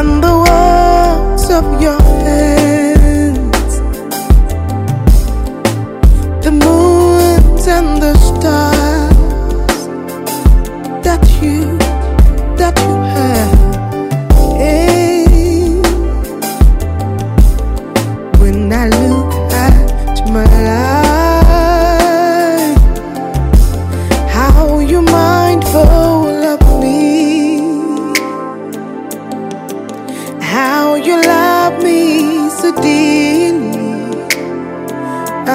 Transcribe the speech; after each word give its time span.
and 0.00 0.24
the 0.24 0.34
words 0.48 1.50
of 1.50 1.66
your 1.82 1.99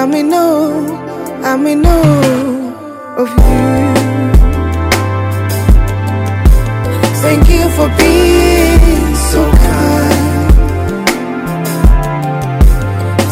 I'm 0.06 0.14
in 0.14 0.32
awe, 0.32 1.42
I'm 1.42 1.66
in 1.66 1.84
awe 1.84 3.22
of 3.22 3.28
you. 3.28 3.66
Thank 7.24 7.48
you 7.50 7.64
for 7.76 7.88
being 7.98 9.14
so 9.30 9.40
kind. 9.66 10.54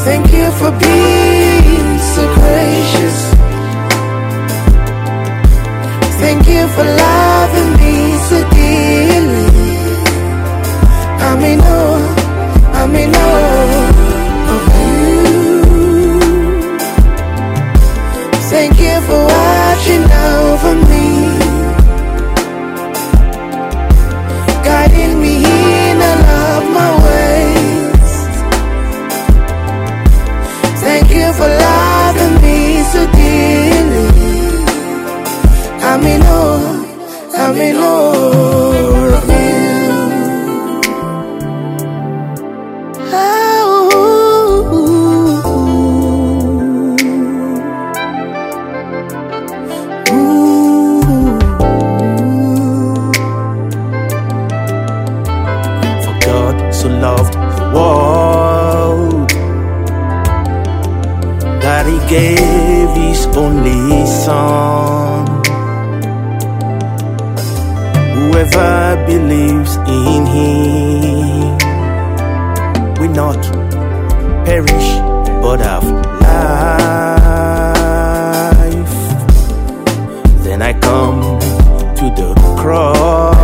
Thank 0.07 0.27
you 0.33 0.47
for 0.59 0.73
being 0.87 1.91
so 2.13 2.23
gracious. 2.39 3.19
Thank 6.23 6.43
you 6.49 6.67
for 6.75 6.85
loving 7.05 7.73
me 7.83 7.95
so 8.29 8.39
dearly. 8.51 9.47
I'm 11.27 11.41
in 11.53 11.61
awe, 11.61 12.15
I'm 12.81 12.95
in 12.97 13.15
awe 13.15 13.34
for 19.07 19.23
watching 19.37 20.05
over 20.33 20.75
me, 20.91 21.09
guiding 24.69 25.15
me 25.21 25.35
in 25.89 25.97
all 26.01 26.59
of 26.59 26.65
my 26.79 26.91
ways. 27.07 28.13
Thank 30.85 31.07
you 31.17 31.27
for 31.39 31.49
loving 31.69 32.35
me 32.45 32.59
so 32.93 33.01
dearly. 33.13 34.09
I'm 35.89 36.03
in 36.15 36.23
awe, 36.23 37.37
I'm 37.37 37.57
in 37.57 37.77
awe 37.77 38.14
He 62.55 63.15
only 63.37 64.07
Son. 64.07 65.27
Whoever 68.15 69.05
believes 69.07 69.77
in 69.77 70.27
Him 70.27 71.59
will 72.99 73.11
not 73.11 73.43
perish 74.45 74.89
but 75.43 75.61
have 75.61 75.85
life. 75.85 76.65
Then 80.45 80.63
I 80.63 80.73
come 80.79 81.23
to 81.99 82.07
the 82.21 82.35
cross 82.61 83.37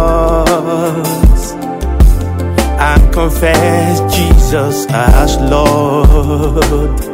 and 2.79 3.13
confess 3.13 4.01
Jesus 4.15 4.87
as 4.89 5.37
Lord. 5.39 7.10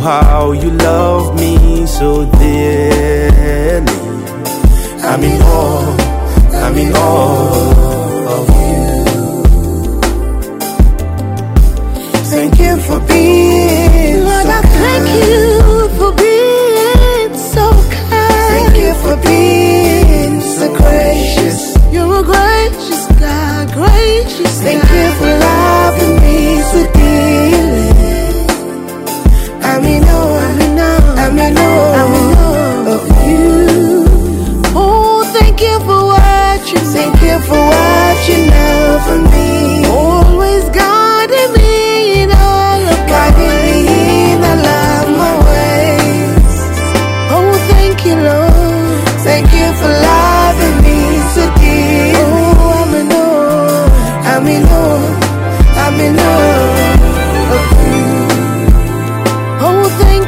How 0.00 0.52
you 0.52 0.70
love 0.70 1.38
me 1.38 1.86
so 1.86 2.24
dearly. 2.24 3.86
I'm 5.04 5.22
in 5.22 5.42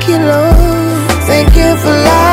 make 0.06 0.16
it 0.16 0.24
long. 0.24 1.08
Thank 1.26 1.56
you 1.56 1.76
for 1.76 1.90
life. 1.90 2.31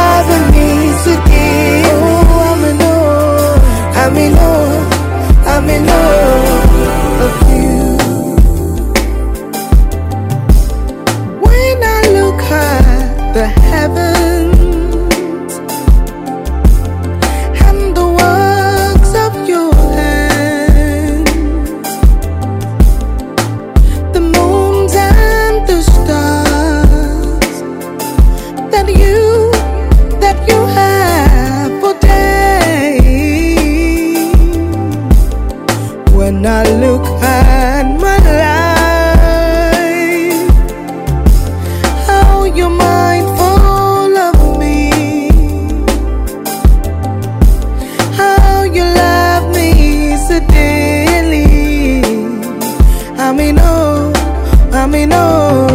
Let 54.80 54.90
me 54.92 55.06
know. 55.06 55.69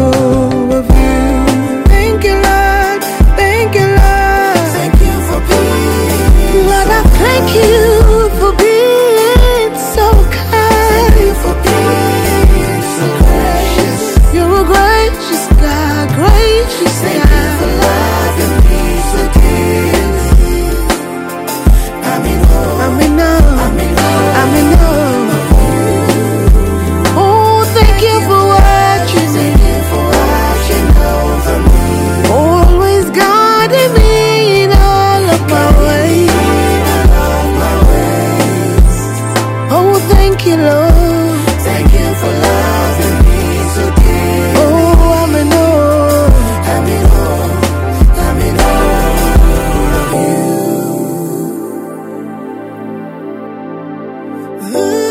Mm-hmm. 54.64 55.04